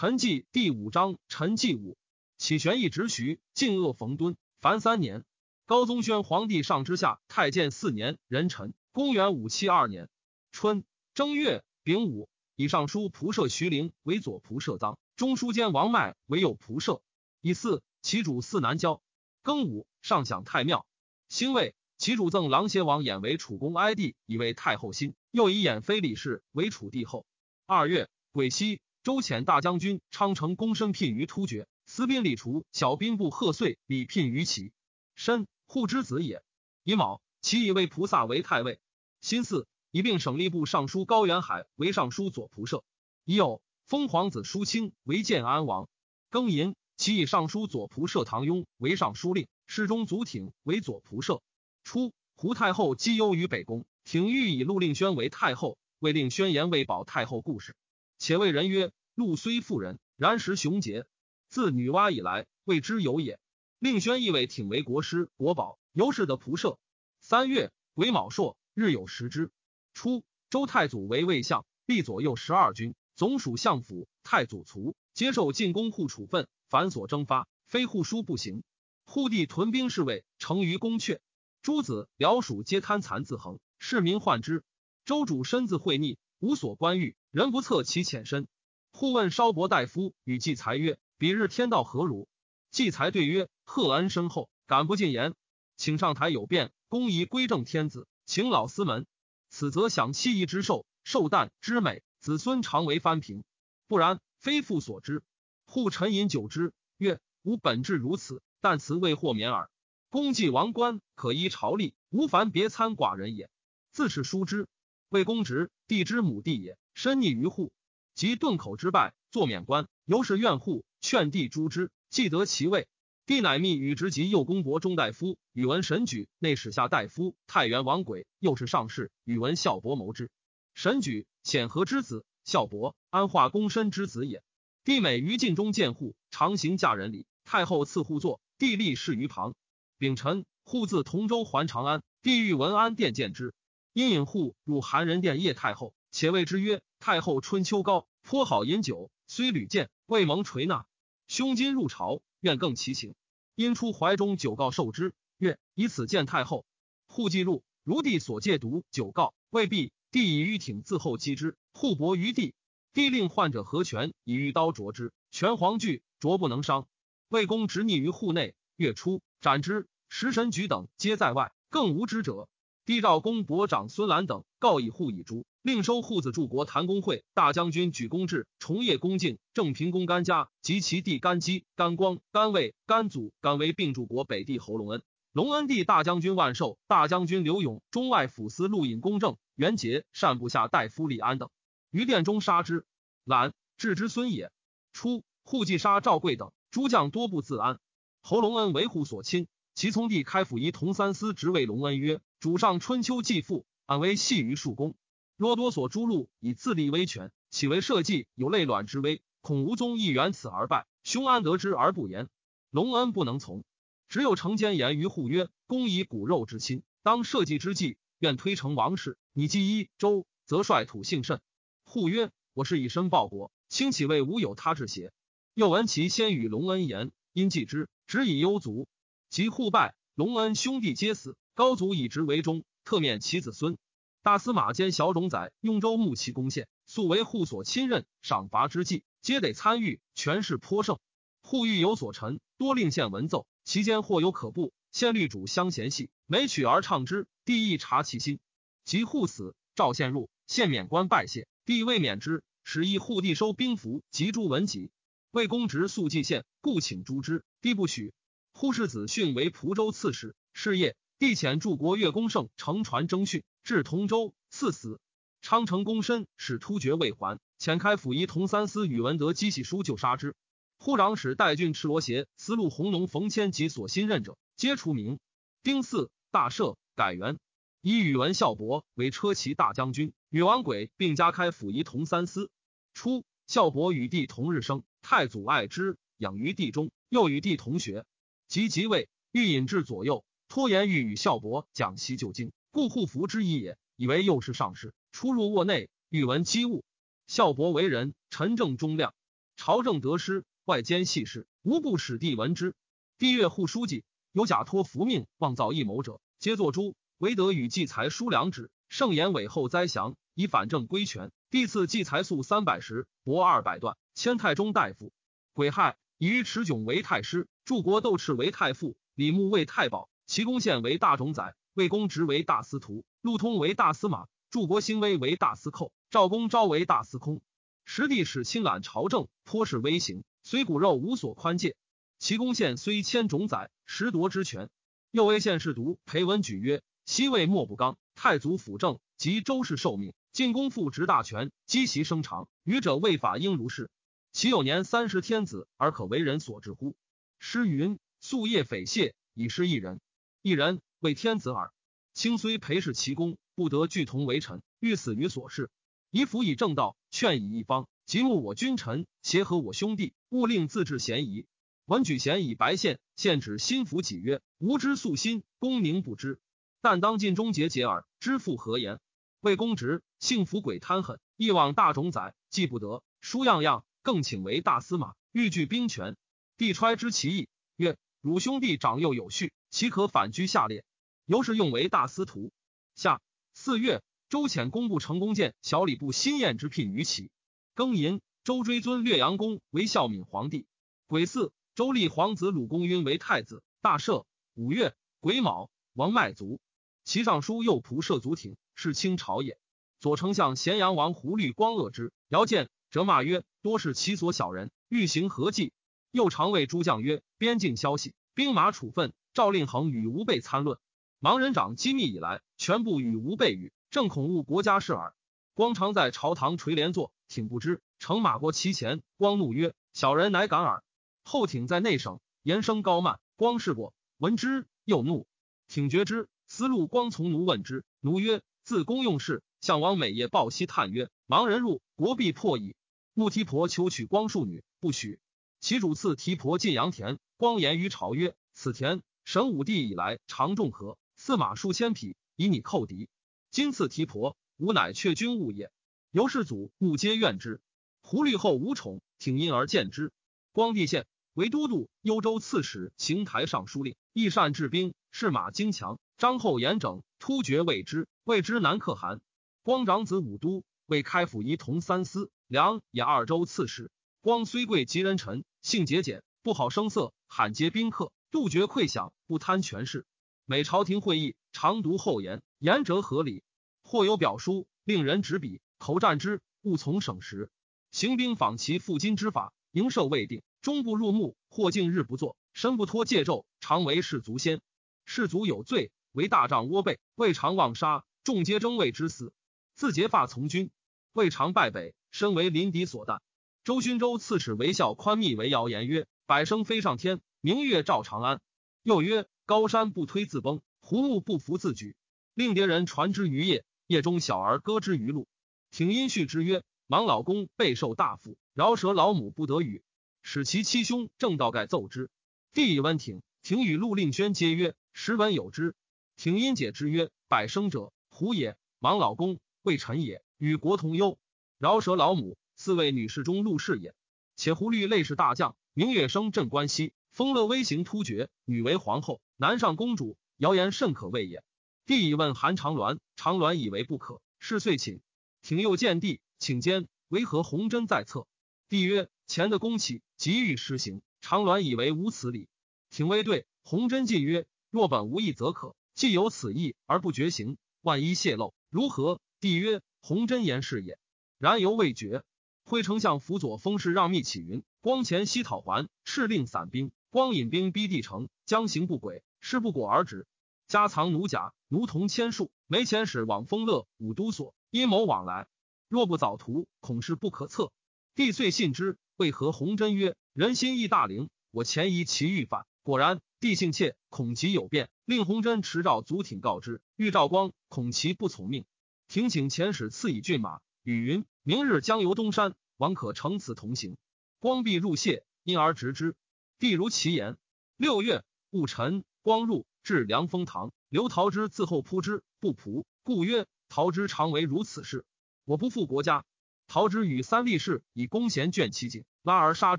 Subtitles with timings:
[0.00, 1.98] 陈纪第五章，陈纪武
[2.38, 5.26] 启玄义直徐晋恶冯敦，凡三年。
[5.66, 10.08] 高宗宣皇帝上之下太监四年，壬辰，公元五七二年
[10.52, 17.02] 春正月丙午，以上书仆射徐陵为左仆射臧，中书监王迈为右仆射。
[17.42, 19.02] 以四其主四南郊。
[19.44, 20.86] 庚午，上享太庙。
[21.28, 25.12] 辛未，其主赠郎邪王衍为楚公哀帝，以为太后心。
[25.30, 27.26] 又以衍非李氏为楚帝后。
[27.66, 34.72] 二月癸夕，周遣大将军昌城公申聘于突厥，司兵李除小兵部贺岁礼聘于齐。
[35.14, 35.46] 申。
[35.66, 36.42] 护之子也。
[36.82, 38.78] 乙卯，其以为菩萨为太尉。
[39.22, 42.84] 辛巳，以并省吏部尚书高元海为尚书左仆射。
[43.24, 45.88] 乙酉，封皇子叔清为建安王。
[46.30, 51.40] 庚寅，其以尚书左仆射唐雍为尚书令，侍中祖挺为左仆射。
[51.84, 57.74] 初，胡太后积忧于北宫，挺欲以陆令宣为太后，为令宣言为保太后故事。
[58.20, 61.06] 且谓人曰：“陆虽妇人，然实雄杰。
[61.48, 63.40] 自女娲以来，未之有也。”
[63.80, 66.78] 令宣亦为挺为国师国宝，尤氏的仆射。
[67.20, 69.50] 三月癸卯朔，日有食之。
[69.94, 74.06] 初，周太祖为魏相，立左右十二军，总属相府。
[74.22, 78.62] 太祖卒，接受进宫户处分，繁琐征发，非户书不行。
[79.06, 81.20] 户地屯兵侍卫，成于宫阙。
[81.62, 84.62] 诸子僚属皆贪残自横，市民患之。
[85.06, 88.48] 周主身自悖逆，无所关欲，人不测其浅深。
[88.90, 92.28] 户问稍伯大夫与季才曰：“彼日天道何如？”
[92.72, 95.34] 季才对曰：“贺恩深厚，敢不进言，
[95.76, 99.06] 请上台有变，公宜归正天子，请老司门。
[99.48, 103.44] 此则享七夷之寿，寿诞之美，子孙常为藩平。
[103.86, 105.22] 不然，非父所知。”
[105.66, 109.70] 护沉饮酒之，曰：“吾本质如此，但辞未获免耳。
[110.08, 113.48] 公既王冠，可依朝例，无凡别参寡人也。
[113.92, 114.66] 自是书之，
[115.10, 117.72] 为公职，弟之母弟也，深匿于户，
[118.14, 122.88] 及顿口之败，作免官，由是怨户，劝帝诛之。”既得其位，
[123.24, 130.30] 帝乃密与直及右公伯中大夫宇文神举内史下大夫太原王轨，又是上士宇文孝伯谋之。
[130.74, 134.42] 神举显和之子，孝伯安化公申之子也。
[134.84, 137.24] 帝每于禁中见户，常行嫁人礼。
[137.44, 139.54] 太后赐户坐，帝立侍于旁。
[139.96, 143.54] 丙辰，户自同州还长安，帝欲文安殿见之，
[143.94, 150.86] 因引户入韩仁殿谒太后，且谓之曰：“太后春秋高，颇好饮酒，虽屡见，未蒙垂纳。”
[151.28, 153.14] 胸襟入朝，愿更其情。
[153.54, 156.66] 因出怀中酒告受之，曰：“以此见太后。”
[157.06, 159.92] 户既入，如帝所戒毒酒告，未必。
[160.10, 162.54] 帝以玉挺自后击之，户搏于地。
[162.92, 166.88] 帝令患者合拳，以玉刀啄之，拳皇惧，啄不能伤。
[167.28, 169.88] 魏公执逆于户内，月初斩之。
[170.08, 172.48] 食神举等皆在外，更无知者。
[172.84, 175.44] 帝召公伯长孙兰等，告以户以诛。
[175.62, 185.02] 另收户子柱国谭公会大将军举公志重业恭敬正平公甘家及其弟甘基甘光甘卫甘祖甘威并柱国北帝侯隆恩。
[185.32, 191.50] 隆恩帝大将军万寿大将军刘勇中外府司陆尹公正元节善部下大夫李安等。
[191.90, 192.86] 于殿中杀之。
[193.24, 194.50] 览至之孙也。
[194.94, 197.78] 初户继杀赵贵等诸将多不自安。
[198.22, 204.94] 侯隆恩为户所亲其从弟开府仪同三司职位隆恩曰主上春秋继父安危系于庶公。
[205.40, 209.22] 若多所诸路以自立威权，岂为社稷有累卵之危？
[209.40, 210.86] 恐无宗亦缘此而败。
[211.02, 212.28] 兄安得之而不言？
[212.68, 213.64] 隆恩不能从，
[214.10, 219.16] 只有成奸言于护曰：“公以骨肉之亲，当社稷之计，愿推成王室。
[219.32, 221.40] 你既一周，则率土幸甚。”
[221.84, 225.10] 护曰：“我是以身报国，卿岂为无有他志邪？”
[225.56, 228.86] 又闻其先与隆恩言，因继之，只以幽族。
[229.30, 233.78] 及户败，隆恩兄弟皆死，高祖以直为忠，特免其子孙。
[234.22, 240.98] 大司马兼小种宰雍州牧其攻陷，素为护所亲任，赏罚之际，皆得参与，权势颇盛。
[241.40, 244.74] 户欲有所陈，多令献文奏，其间或有可怖。
[244.92, 248.40] 献律主相嫌隙，每曲而唱之，帝亦察其心。
[248.84, 254.90] 及户死，赵献入，献免官拜谢，帝未免之，使议户地收兵符及诸文籍。
[255.30, 258.12] 魏公职速祭献，故请诛之，帝不许。
[258.52, 263.42] 户世子训为蒲州刺史，是夜，帝遣助国越公胜乘船征训。
[263.62, 265.00] 至同州，赐死。
[265.42, 270.34] 昌城公身使突厥未还，遣开府仪同三司宇文德积喜书就杀之。
[270.78, 275.18] 忽长史代郡赤罗邪司路弘农冯谦及所新任者，皆除名。
[275.62, 277.38] 丁巳，大赦，改元，
[277.82, 282.50] 以宇文孝伯为车骑大将军，与王轨并加开府仪同三司。
[282.94, 288.04] 初，孝伯与帝同日生，太祖爱之，养于地中，又与帝同学。
[288.48, 292.52] 及即位，欲引至左右，拖延欲与孝伯讲习旧经。
[292.72, 296.84] 故护符之意也，以为又是上士出入卧内，欲闻机务。
[297.26, 299.12] 孝伯为人，陈正忠亮。
[299.56, 302.74] 朝政得失，外兼细事，无不使帝闻之。
[303.18, 306.94] 帝阅护书记，有假托福命，妄造异谋者，皆作诛。
[307.18, 311.32] 唯得与季财书良旨，盛言委后灾祥，以反正归权。
[311.50, 315.12] 帝赐季财粟三百石，帛二百段，迁太中大夫。
[315.52, 327.40] 癸亥，以于持迥为太师，柱国窦赤为太傅，李牧为太保，齐公献为大冢宰，魏公职为大司徒，陆通为大司马，柱国兴威为大司寇，赵公昭为大司空。
[327.86, 331.76] 实帝使亲揽朝政，颇是威行，虽骨肉无所宽戒。
[332.18, 334.68] 齐公献虽迁冢宰，实夺之权。
[335.10, 342.46] 又为献士读裴文举曰：“西魏莫不刚，太祖辅政，及周氏受命，进公复执大权，积习生长。
[342.62, 343.88] 愚者为法应如是。
[344.32, 346.94] 其有年三十天子而可为人所治乎？”
[347.40, 349.98] 诗云：“夙夜匪懈，以失一人。
[350.42, 351.72] 一人为天子耳。
[352.12, 355.70] 卿虽陪侍其公，不得俱同为臣，欲死于所事。
[356.10, 357.88] 以辅以正道，劝以一方。
[358.04, 361.46] 即慕我君臣，协和我兄弟，勿令自治嫌疑。”
[361.86, 366.38] 文举贤以白献，献指心服己曰：“吾知素心，公宁不知？
[366.82, 368.04] 但当尽忠节节耳。
[368.18, 369.00] 知父何言？
[369.40, 376.16] 为公直，幸福鬼贪狠，一往大冢宰，既不得，书样样，更请为大司马，欲据兵权。
[376.58, 380.84] 帝揣知其意，曰：汝兄弟长幼有序，岂可反居下列？
[381.30, 382.50] 由是用为大司徒。
[382.96, 383.22] 下
[383.54, 387.30] 四月，周遣工部成功见小礼部新宴之聘于齐。
[387.76, 390.66] 庚寅，周追尊略阳公为孝敏皇帝。
[391.06, 391.52] 癸巳。
[391.76, 394.24] 周立皇子鲁公晕为太子，大赦。
[394.56, 396.58] 五月癸卯，王迈卒。
[397.04, 399.56] 其尚书右仆射足挺，是清朝也。
[400.00, 405.72] 左丞相咸阳王胡律光恶之，遥见，责骂曰：“多是其所小人，欲行何计？”
[406.10, 410.76] 右常谓诸将曰：“边境消息，兵马处分，诏令恒与吾辈参论。
[411.20, 415.14] 盲人长机密以来，全部与吾辈语，正恐误国家事耳。”
[415.52, 420.82] 光常在朝堂垂帘坐，挺不知，乘马过其前，光怒曰：“小人乃敢耳！”
[421.22, 423.20] 后挺在内省，言声高慢。
[423.36, 425.26] 光视过，闻之，又怒。
[425.68, 426.86] 挺觉之，思路。
[426.86, 432.74] 光从奴问之，奴曰：“自公用事，项王每夜报息叹曰：‘盲人入，国必破矣。’
[433.12, 435.20] 穆提婆求娶光庶女，不许。
[435.58, 437.18] 其主赐提婆进阳田。
[437.36, 443.10] 光言于朝曰：‘此田神武帝以来常种禾，四马数千匹，以拟寇敌。
[443.50, 445.70] 今赐提婆，吾乃却君物也。’
[446.10, 447.60] 由是祖穆皆怨之。
[448.00, 450.14] 胡律后无宠，挺因而见之。
[450.52, 451.06] 光帝县。
[451.34, 455.98] 为都督、幽州刺史、邢台尚书令，益善治兵，士马精强。
[456.16, 459.20] 张后严整，突厥未知，谓之南可汗。
[459.62, 463.90] 光长子武都，为开府仪同三司、梁也二州刺史。
[464.22, 470.06] 光虽贵极人臣，性节俭，不好声色，罕接宾客，杜绝馈享，不贪权势。
[470.50, 473.44] 每朝廷会议，常读后言，言者合理。
[473.84, 477.52] 或有表书，令人执笔，口战之，勿从省时。
[477.92, 480.42] 行兵访其负金之法，营寿未定。
[480.60, 484.60] 终不入目，或竟日不作，身不脱戒咒，常为士卒先。
[485.04, 489.32] 士卒有罪，为大帐窝背，未尝妄杀，众皆争位之死。
[489.76, 490.72] 自结发从军，
[491.12, 493.20] 未尝败北，身为临敌所惮。
[493.62, 498.40] 周勋州刺史为孝宽密为谣言曰：百声飞上天，明月照长安。
[498.82, 501.96] 又曰：高山不推自崩，胡木不服自举。
[502.32, 505.28] 令别人传之于夜，夜中小儿歌之于路。
[505.70, 509.82] 挺因续之曰：盲老公备受大夫，饶舌老母不得语。
[510.22, 512.10] 使其七兄正道盖奏之，
[512.54, 513.22] 帝以温挺。
[513.42, 515.74] 挺与陆令轩皆曰：“时闻有之。”
[516.16, 518.56] 挺因解之曰：“百生者，胡也。
[518.80, 521.18] 盲老公为臣也，与国同忧。
[521.58, 523.94] 饶舌老母，四位女士中陆氏也。
[524.36, 530.16] 且胡律类是大将，明月生镇关西，封乐威行突厥，女为皇后，男上公主。
[530.38, 531.44] 谣言甚可畏也。”
[531.84, 535.02] 帝以问韩长鸾，长鸾以为不可，是遂寝。
[535.42, 538.26] 挺又见帝，请监为何弘真在侧？
[538.70, 542.48] 帝曰：“前的公启急欲施行，长鸾以为无此理。
[542.88, 550.98] 挺微对弘真进曰：“若本无意则可，既有此意而不决行，万一泄露，如何？”帝曰：“弘真言是也，
[551.36, 552.22] 然犹未决。”
[552.64, 556.90] 辉丞相辅佐封事让密启云：“光前西讨还，敕令散兵。
[557.10, 560.28] 光引兵逼帝城，将行不轨，事不果而止。
[560.68, 562.52] 家藏奴甲，奴童千数。
[562.68, 565.48] 没遣使往丰乐武都所，阴谋往来。
[565.88, 567.72] 若不早图，恐是不可测。”
[568.14, 572.64] 帝遂信之，为何弘真曰：“人心亦大灵，我前疑其欲反。
[572.84, 576.80] 果然，帝性怯，恐其有变，令弘真持诏足挺告之。
[576.94, 578.64] 欲赵光，恐其不从命，
[579.08, 583.96] 廷请遣使赐以骏马，语云：明日将游东山，王可乘此同行。
[584.38, 586.14] 光必入谢，因而执之。
[586.60, 587.38] 帝如其言。
[587.78, 595.06] 六月戊辰，光入至凉风堂，刘陶之自后扑之，不仆，故曰：陶之常为如此事。
[595.46, 596.26] 我不负国家。”
[596.68, 599.78] 陶之与三立士以弓弦卷其颈，拉而杀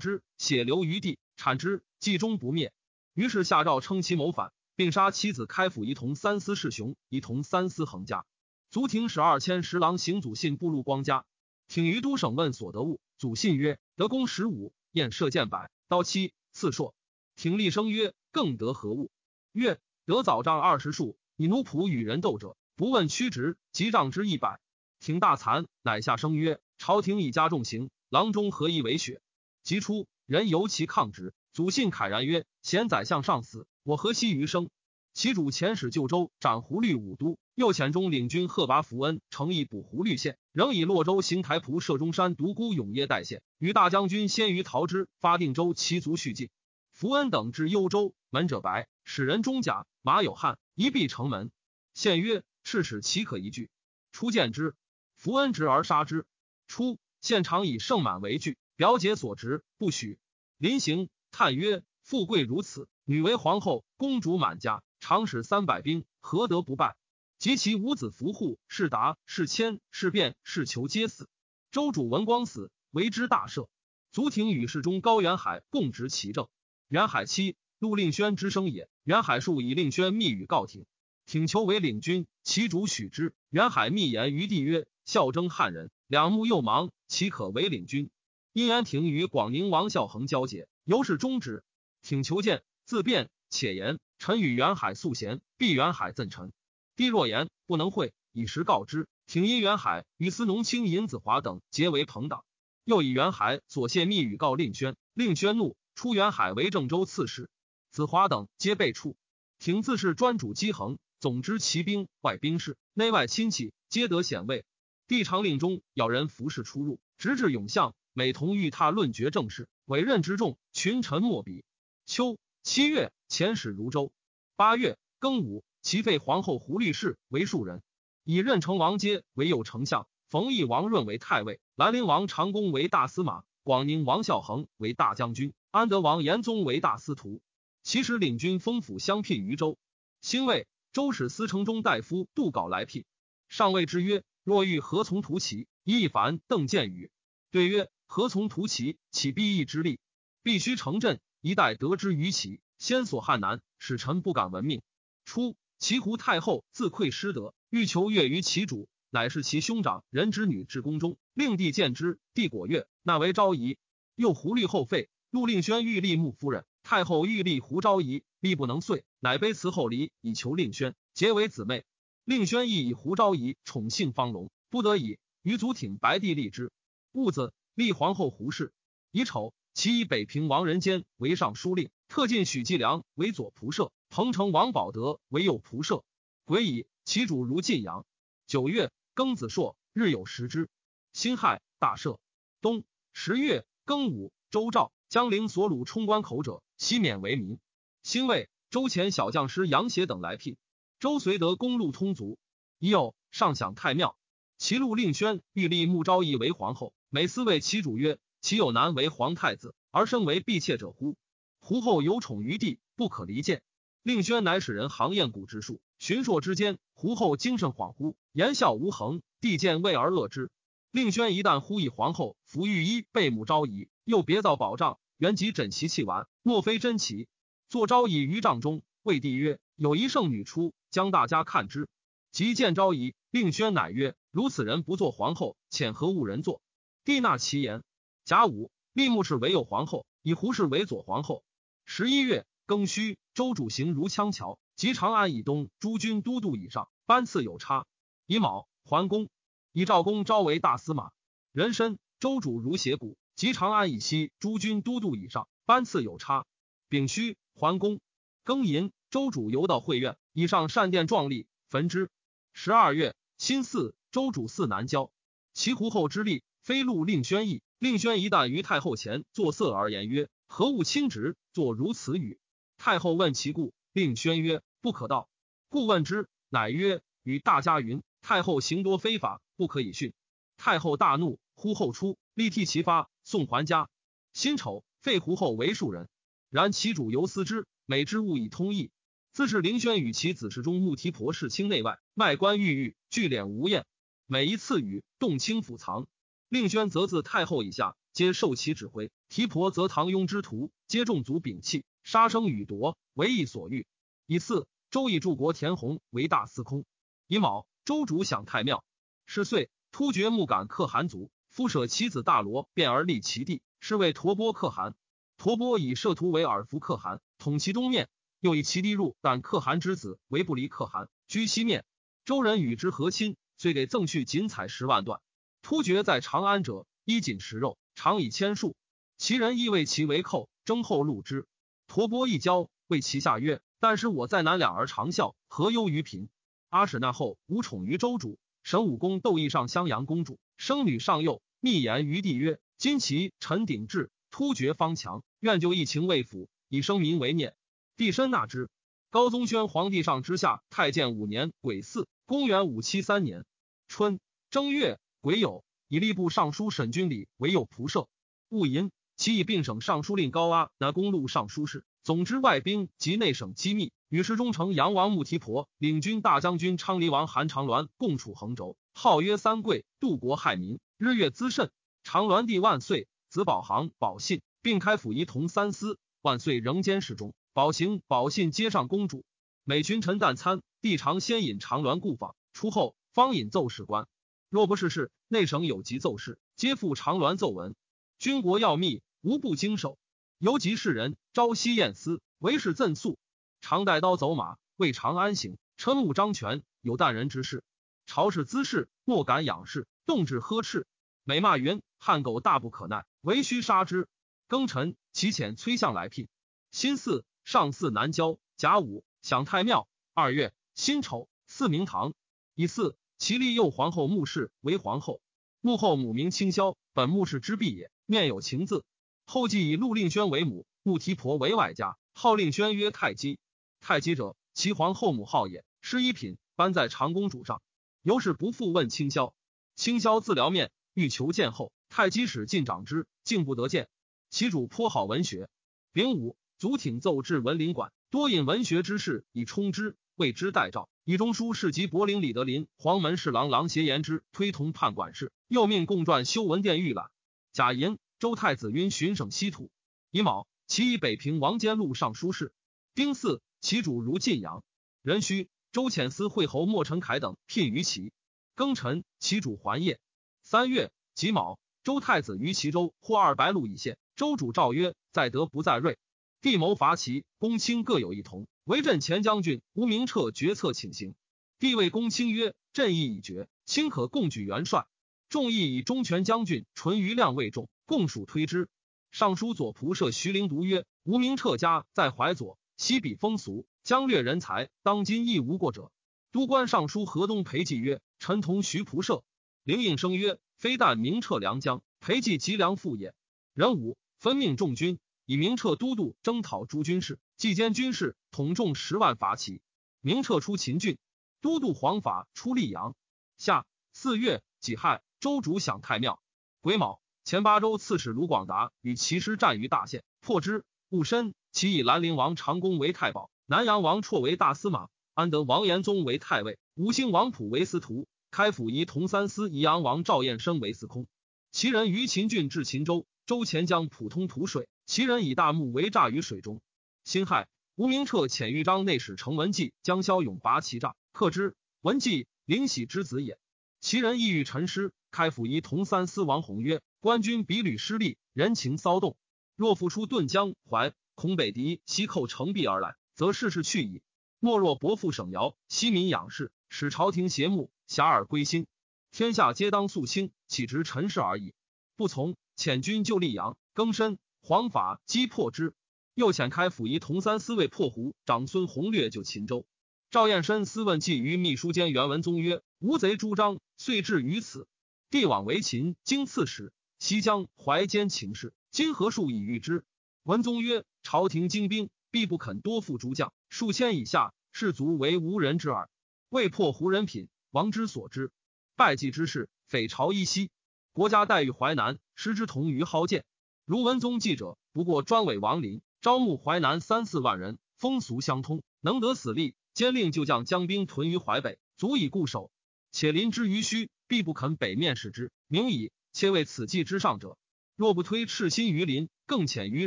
[0.00, 2.72] 之，血流于地，产之，计终不灭。
[3.14, 8.26] 于是下诏称其谋反，并杀妻子开府仪同三司士雄，仪同三司横家。
[8.72, 11.24] 卒廷使二千十郎行祖信步入光家，
[11.68, 13.00] 挺于都省问所得物。
[13.18, 16.94] 祖信曰：得弓十五，焰射箭百，刀七，次硕。
[17.34, 19.10] 挺立声曰：更得何物？
[19.52, 24.60] 曰：得早杖二十数，以奴仆与人斗者，不问屈直，及杖之一百。
[25.00, 29.20] 挺大惭，乃下声曰：朝廷以加重刑，郎中何以为雪？
[29.62, 31.34] 即出，人由其抗之。
[31.52, 34.70] 祖信慨然曰：贤宰相上死，我何惜余生？
[35.14, 46.48] 其主遣使救州，斩胡律武都，又遣中领军贺拔福恩，诚意补胡律县，仍以洛州行台蒲射中山独孤永耶代县，与大将军先于陶之发定州，其卒续进。
[46.92, 51.50] 福恩等至幽州，门者白，使人中甲马有汉，一闭城门。
[51.92, 53.68] 县曰：赤使岂可一拒？
[54.12, 54.74] 初见之。
[55.16, 56.24] 福恩执而杀之。
[56.66, 60.18] 初，现常以盛满为据，表姐所执，不许。
[60.56, 66.94] 临行，叹曰：“富贵如此，女为皇后，公主满家，常使三百兵，何得不败？
[67.40, 71.28] 及其五子伏护，是达，是谦，是变，是求，皆死。
[71.72, 73.66] 周主文光死，为之大赦。
[74.12, 76.46] 足廷与世中高元海共执其政。
[76.86, 78.88] 元海妻陆令轩之生也。
[79.02, 80.86] 元海数以令轩密语告廷，
[81.26, 83.34] 请求为领军，其主许之。
[83.50, 88.08] 元海密言于帝曰。”孝征汉人，两目又盲，岂可为领军？
[88.52, 91.64] 因元廷与广宁王孝恒交结，由是终止。
[92.02, 96.52] 请求见，自辩，且言：臣与元海素贤，必元海赠臣。
[96.94, 99.08] 帝若言不能会，以实告之。
[99.26, 102.44] 挺因元海与司农卿尹子华等结为朋党，
[102.84, 107.50] 又以元海所泄密语告令宣，令宣怒，出元海为郑州刺史。
[107.90, 109.16] 子华等皆被处。
[109.58, 114.64] 挺自是专主机衡，总之骑兵外兵士，内外亲戚皆得显位。
[115.08, 121.64] 帝常令中咬人服侍出入，直至永相，每同御榻论决政事，委任之众，群臣莫比。
[122.06, 124.12] 秋七月，遣使如州。
[124.54, 127.82] 八月庚午，其废皇后胡律氏为庶人，
[128.22, 137.40] 以任城王阶为右丞相，冯异王润为太尉，兰陵王长公为大司马，广宁王孝恒为大将军，安德王延宗为大司徒。
[137.82, 139.76] 其使领军封府相聘于州。
[140.20, 143.04] 兴魏周使司城中大夫杜稿来聘，
[143.48, 144.22] 上谓之曰。
[144.44, 145.68] 若欲何从图其？
[145.84, 147.12] 亦凡邓建宇
[147.52, 148.98] 对曰：何从图其？
[149.12, 150.00] 岂必义之力？
[150.42, 152.60] 必须成阵，一代得之于其。
[152.78, 154.80] 先所汉南，使臣不敢闻命。
[155.24, 162.20] 初，齐胡太后自愧失德，欲求悦于其主，乃是其兄长人之女至宫中，令帝见之。
[162.32, 163.76] 帝果悦，纳为昭仪。
[164.14, 171.84] 又胡律后废，陆令轩欲立穆夫人，太后欲立胡昭仪，力不能遂，乃卑辞后离，以求令轩结为姊妹。
[172.24, 176.70] 令宣亦以胡昭仪宠幸方龙，不得已于祖挺白帝立之。
[177.10, 178.72] 戊子，立皇后胡氏。
[179.10, 186.04] 乙丑，其以北平王仁坚为尚书令，特进许继良为左仆射，彭城王保德为右仆射。
[186.44, 188.04] 癸乙，其主如晋阳。
[188.46, 190.68] 九月，庚子朔，日有食之。
[191.12, 192.18] 辛亥，大赦。
[192.60, 197.58] 冬十月庚午，周赵江陵所虏冲关口者，悉免为民。
[198.02, 200.56] 辛未，周前小将师杨协等来聘。
[201.00, 202.38] 周遂得公路通足，
[202.78, 204.16] 已有上享太庙。
[204.58, 211.16] 其路令宣欲立穆昭仪为皇后，每思谓其主曰：“其有难为皇太子，而生为婢妾者乎？
[211.60, 213.62] 胡后有宠于帝，不可离间。”
[214.02, 219.22] 令宣乃使人行燕谷之术，寻朔之间，胡后精神恍惚，言笑无恒。
[219.40, 220.50] 帝见畏而乐之。
[220.90, 227.28] 令宣一旦呼以皇后服御衣，被母昭仪，又别造宝杖，原即枕其器玩，莫非真奇。
[227.68, 231.88] 坐昭仪于帐中，谓帝曰：“有一圣女出。”将大家看之，
[232.32, 236.60] 即见昭仪，令宣乃曰：“如此人不做皇后，遣何物人做？”
[237.04, 237.84] 帝纳其言。
[238.24, 241.44] 甲午，立穆氏为右皇后，以胡氏为左皇后。
[241.84, 247.86] 十一月庚戌，周主行如羌桥，及长安以东诸军都督以上，班次有差。
[248.26, 249.28] 乙卯，桓公
[249.72, 251.10] 以赵公昭为大司马。
[251.52, 256.46] 壬申，周主如斜谷，及长安以西诸军都督以上，班次有差。
[256.88, 258.00] 丙戌，桓公
[258.44, 258.92] 庚寅。
[259.10, 262.08] 周主游到会院，以上善殿壮丽，焚之。
[262.54, 265.10] 十二月辛巳，周主祀南郊。
[265.52, 267.60] 其胡后之立，非禄令宣义。
[267.82, 272.38] 令宣一旦于太后前作色而言曰：“何物亲直，作如此语？”
[272.78, 275.28] 太后问其故，令宣曰：“不可道。”
[275.68, 280.12] 故问之，乃曰：“与大家云，太后行多非法，不可以训。”
[280.56, 283.90] 太后大怒，呼后出，力替其发，送还家。
[284.32, 286.08] 辛丑，废胡后为庶人。
[286.50, 288.92] 然其主犹思之，每之物以通义。
[289.32, 293.86] 自是凌轩与其子氏中穆提婆世卿内外，卖官郁郁，聚敛无厌。
[294.28, 296.06] 每一次语，动清府藏。
[296.52, 303.86] 令宣则自太后以下，皆受其指挥；提婆则唐雍之徒，皆众族摒弃，杀生与夺，为意所欲。
[304.26, 306.84] 以次，周以柱国田弘为大司空。
[307.26, 308.84] 乙卯，周主享太庙。
[309.24, 314.94] 是岁，突厥木杆可汗族，夫舍其子大罗，变而立其弟，是为陀波可汗。
[315.38, 318.08] 陀波以摄图为尔服可汗，统其东面；
[318.40, 321.86] 又以其弟入但可汗之子为不离可汗，居西面。
[322.26, 325.22] 周人与之和亲，遂给赠去锦彩十万段。
[325.62, 328.74] 突厥在长安者，衣锦食肉，常以千数。
[329.16, 331.46] 其人亦为其为寇，征后戮之。
[331.86, 336.28] 陀波一交，谓其下曰：“但是我在南两而长啸，何忧于贫？”
[336.68, 347.54] 阿史那后无宠于周主，神武公窦义上襄阳公主，生女上幼，密言于帝曰：“今其臣鼎志，突厥方强，愿就一情未辅，以生民为念。”
[347.96, 348.68] 帝深纳之。
[349.10, 353.44] 高宗宣皇帝上之下太监五年癸巳，公元五七三年
[353.86, 354.18] 春
[354.50, 354.98] 正月。
[355.22, 358.08] 癸酉，以吏部尚书沈君礼为右仆射。
[358.48, 363.92] 戊寅，其以并省尚书令高阿拿公路尚书事，总之外兵及内省机密。
[364.08, 371.70] 与世忠丞杨王穆提婆领军大将军昌黎王韩长鸾共处横轴，号曰三桂，度国害民，日月滋甚。
[372.02, 376.00] 长鸾帝万岁，子保行、保信并开府仪同三司。
[376.20, 379.24] 万岁仍兼侍中，保行、保信皆上公主。
[379.62, 384.08] 每群臣旦餐，帝常先引长鸾故访，出后方引奏事官。
[384.52, 387.74] 若不是事，内省有急奏事，皆付长鸾奏闻。
[388.18, 389.98] 军国要密，无不经手。
[390.36, 393.18] 尤及世人，朝夕宴思，为是赠宿。
[393.62, 395.56] 常带刀走马，为长安行。
[395.78, 397.64] 称务张权，有淡人之事。
[398.04, 400.86] 朝事滋事，莫敢仰视，动之呵斥。
[401.24, 404.06] 每骂云：“汉狗大不可耐，唯须杀之。”
[404.50, 406.28] 庚辰，其遣崔相来聘。
[406.70, 408.38] 辛巳，上巳南郊。
[408.58, 409.88] 甲午，享太庙。
[410.12, 412.12] 二月，辛丑，祀明堂。
[412.54, 412.94] 乙巳。
[413.22, 415.20] 其立幼皇后穆氏为皇后，
[415.60, 418.84] 穆后母名清霄，本穆氏之婢也，面有情字。
[419.26, 423.38] 后继以陆令宣为母，穆提婆为外家，号令宣曰太姬。
[423.78, 425.64] 太姬者，其皇后母号也。
[425.80, 427.62] 施一品，颁在长公主上。
[428.02, 429.32] 由是不复问清霄。
[429.76, 433.88] 清霄自撩面，欲求见后，太姬使进长之，竟不得见。
[434.30, 435.48] 其主颇好文学，
[435.92, 440.88] 丙午，足挺奏至文林馆，多引文学之事以充之，谓之代诏。
[441.04, 447.10] 以中书侍及柏林李德林、黄门侍郎郎协言之，推同判管事，又命共撰修文殿御览。
[447.52, 449.70] 贾寅，周太子晕巡省西土。
[450.10, 452.52] 乙卯，其以北平王坚录尚书事。
[452.94, 454.62] 丁巳，其主如晋阳。
[455.02, 458.12] 壬戌，周遣司会侯莫成凯等聘于齐。
[458.54, 459.98] 庚辰，其主还业。
[460.42, 463.98] 三月己卯，周太子于齐州获二白鹿一献。
[464.14, 465.98] 周主诏曰：“在德不在锐。”
[466.40, 468.46] 帝谋伐齐，公卿各有一同。
[468.64, 471.16] 为镇前将军吴明彻决策请行，
[471.58, 474.86] 帝谓公卿曰：“朕意已决，卿可共举元帅。”
[475.28, 478.68] 众议以中权将军淳于亮为重，共属推之。
[479.10, 485.90] 尚书左仆射徐陵独曰：“吴明彻家在淮左，西比风俗，将略人才，当今亦无过者。”
[486.30, 489.24] 都官尚书河东裴寂曰：“臣同徐仆射。”
[489.64, 493.12] 灵应声曰：“非但明彻良将，裴寂极良父也。”
[493.54, 497.18] 壬午，分命众军，以明彻都督征讨诸军事。
[497.36, 499.60] 既兼军事，统众十万伐齐。
[500.00, 500.98] 明彻出秦郡，
[501.40, 502.94] 都督黄法出溧阳。
[503.36, 506.22] 夏四月己亥，周主享太庙。
[506.60, 510.64] 癸卯，前八州刺史卢广达与骑师战于大县，破之。
[510.88, 521.06] 戊申，其以兰陵王长公为太保，南阳王绰为大司马，安德王延宗为太尉，吴兴王溥为司徒，开府仪同三司仪阳王赵彦生为司空。
[521.50, 526.60] 其人于秦郡至秦州，周前将普通土水，其人以大木为诈于水中。
[527.02, 531.56] 辛亥，吴明彻遣豫章内史程文纪将骁勇拔其诈，克之。
[531.80, 533.38] 文纪，灵喜之子也。
[533.80, 539.16] 其人意欲陈师，开府仪同三司王弘曰：“官军比屡失利，人情骚动。
[539.56, 544.02] 若复出顿江淮，恐北敌西寇城壁而来，则事事去矣。
[544.40, 548.66] 莫若伯父省尧，息民养士，使朝廷邪目，遐迩归心，
[549.10, 551.54] 天下皆当肃清，岂直陈氏而已？
[551.96, 555.72] 不从，遣军救溧阳，更深黄法击破之。”
[556.14, 559.66] 又遣开府仪同三司卫破胡长孙弘略救秦州。
[560.10, 564.68] 赵彦深私问计于秘书监袁文宗曰：“吴贼朱张，遂至于此。
[565.08, 569.84] 帝往为秦经刺史，西江淮间情事，今何数以御之？”
[570.24, 575.88] 文宗曰：“朝廷精兵，必不肯多付诸将，数千以下，士卒为无人之耳。
[576.28, 578.30] 未破胡人品，王之所知。
[578.76, 580.50] 败绩之事，匪朝依稀。
[580.92, 583.24] 国家待遇淮南，失之同于蒿剑。
[583.72, 589.54] 如文宗记者，不过专委王林。”招募淮南三四万人，风俗相通，能得死力。
[589.72, 592.52] 兼令就将将兵屯于淮北，足以固守。
[592.90, 595.32] 且临之于虚，必不肯北面视之。
[595.46, 597.38] 明矣，且为此计之上者。
[597.74, 599.86] 若不推赤心于林，更遣于